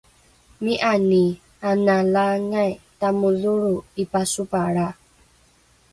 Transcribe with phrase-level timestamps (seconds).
[0.63, 1.23] Mi'ani
[1.69, 4.87] ana laangai tamo dholro 'ipasopalra?